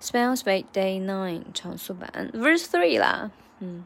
[0.00, 3.84] Spell spade day nine 长速版 verse three 啦，嗯。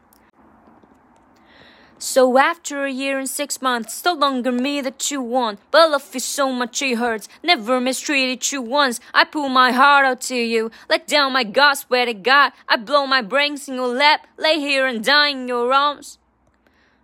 [1.97, 6.13] So after a year and six months, no longer me that you want, but love
[6.13, 7.27] you so much it hurts.
[7.41, 8.99] Never mistreated you once.
[9.13, 12.51] I pull my heart out to you, let down my God, swear to God.
[12.67, 16.17] I blow my brains in your lap, lay here and die in your arms.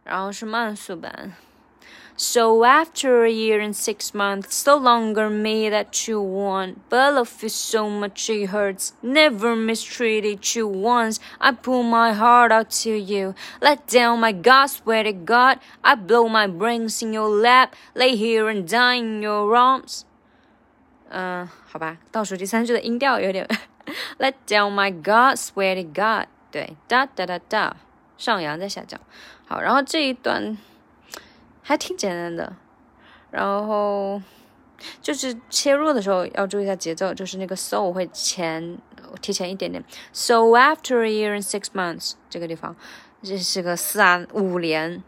[0.04, 1.36] 然后是慢速版。
[2.16, 7.42] so after a year and six months, no longer me that you want, but love
[7.42, 8.94] you so much it hurts.
[9.02, 11.20] Never mistreated you once.
[11.40, 15.60] I pull my heart out to you, let down my God, swear to God.
[15.84, 20.04] I blow my brains in your lap, lay here and die in your arms.
[21.10, 23.48] 嗯、呃，好吧，倒数第三句的音调有点
[24.20, 27.76] Let down my God, swear to God，对，哒哒哒哒，
[28.18, 29.00] 上扬再下降。
[29.48, 30.58] 好，然后这一段。
[31.69, 32.55] 还挺简单的，
[33.33, 34.23] 然后
[35.03, 38.79] 就是切入的时候要注意一下节奏，就是那个 so 会前
[39.21, 39.83] 提前一点点。
[40.13, 42.77] So after a year and six months 这个地方，
[43.21, 45.03] 这是个四啊五连，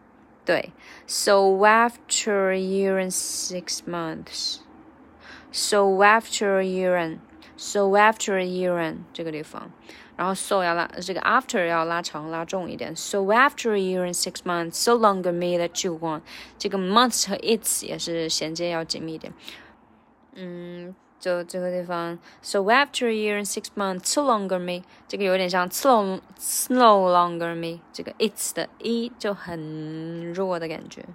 [0.45, 0.73] 对。
[1.07, 1.35] So
[1.65, 4.57] after a year and six months.
[5.53, 7.19] So after a year and
[7.57, 9.71] so after a year and 这个地方。
[10.18, 12.96] 然后 so 要拉这个 after 要拉长拉重一点。
[12.96, 16.22] So after a year and six months, so longer me that you want。
[16.58, 19.34] 这个 months 和 its 也是衔接要紧密一点。
[20.36, 28.68] 嗯，就这个地方，so after a year and six months, so longer me，这个有点像 slow slow longer me，这个 its 的
[28.80, 31.06] e 就很弱的感觉。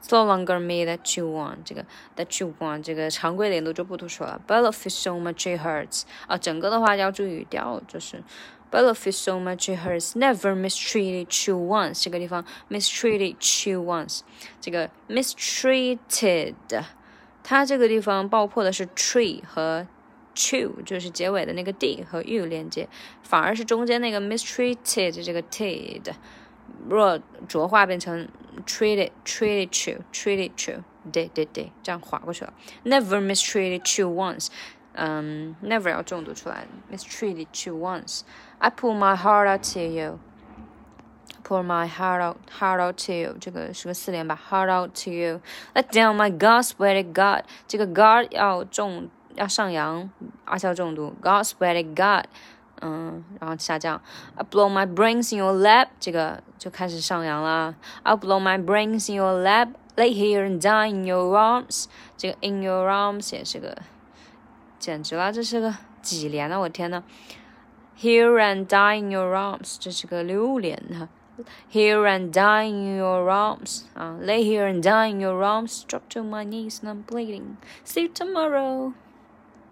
[0.00, 1.84] So longer me that you want，这个
[2.16, 4.40] that you want 这个常规连读就不多说了。
[4.46, 8.22] But love you so much it hurts 啊，整个的话要注意语调，就是
[8.70, 10.12] But love you so much it hurts.
[10.12, 14.20] Never mistreated you once 这个地方 mistreated you once，
[14.60, 16.54] 这个 mistreated，
[17.42, 19.86] 它这个地方爆破的是 tree 和
[20.34, 22.88] to 就是结尾的那个 d 和 u 连接，
[23.22, 26.12] 反而是中间那个 mistreated 这个 ted。
[26.86, 28.28] 若浊化变成
[28.65, 32.53] treated treated you treated you，对对对，这样划过去了。
[32.83, 34.47] Never mistreated you once，
[34.93, 43.11] 嗯，never 要重读出来，mistreated you once。I pull my heart out to you。Pour my heart out, heart out to
[43.11, 50.09] you，这个是个四连吧，heart out to you。Let down my God, swear to God，这个 God 要重要上扬，
[50.45, 52.27] 而且要重读，God, swear to God。
[52.81, 54.01] 嗯，然后下降。
[54.35, 57.75] I blow my brains in your lap，这个就开始上扬了。
[58.03, 61.85] I blow my brains in your lap, lay here and die in your arms。
[62.17, 63.77] 这个 in your arms 也是个，
[64.79, 66.59] 简直了，这是个几连啊！
[66.59, 67.03] 我天呐
[67.97, 71.07] Here and die in your arms，这是个六连哈。
[71.71, 76.89] Here and die in your arms，啊，lay here and die in your arms，drop to my knees and
[76.89, 78.93] I'm bleeding。See you tomorrow。